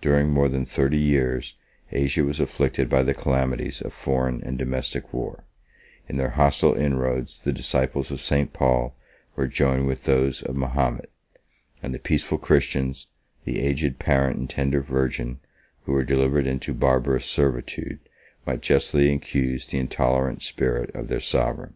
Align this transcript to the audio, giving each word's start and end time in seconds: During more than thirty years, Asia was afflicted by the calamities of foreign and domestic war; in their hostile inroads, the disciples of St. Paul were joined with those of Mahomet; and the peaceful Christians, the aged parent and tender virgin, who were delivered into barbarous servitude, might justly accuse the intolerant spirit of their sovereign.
During 0.00 0.28
more 0.30 0.48
than 0.48 0.66
thirty 0.66 0.98
years, 0.98 1.54
Asia 1.92 2.24
was 2.24 2.40
afflicted 2.40 2.88
by 2.88 3.04
the 3.04 3.14
calamities 3.14 3.80
of 3.80 3.92
foreign 3.92 4.42
and 4.42 4.58
domestic 4.58 5.12
war; 5.12 5.44
in 6.08 6.16
their 6.16 6.30
hostile 6.30 6.74
inroads, 6.74 7.38
the 7.38 7.52
disciples 7.52 8.10
of 8.10 8.20
St. 8.20 8.52
Paul 8.52 8.96
were 9.36 9.46
joined 9.46 9.86
with 9.86 10.02
those 10.02 10.42
of 10.42 10.56
Mahomet; 10.56 11.12
and 11.80 11.94
the 11.94 12.00
peaceful 12.00 12.38
Christians, 12.38 13.06
the 13.44 13.60
aged 13.60 14.00
parent 14.00 14.36
and 14.36 14.50
tender 14.50 14.80
virgin, 14.82 15.38
who 15.84 15.92
were 15.92 16.02
delivered 16.02 16.48
into 16.48 16.74
barbarous 16.74 17.24
servitude, 17.26 18.00
might 18.44 18.62
justly 18.62 19.12
accuse 19.14 19.68
the 19.68 19.78
intolerant 19.78 20.42
spirit 20.42 20.90
of 20.92 21.06
their 21.06 21.20
sovereign. 21.20 21.74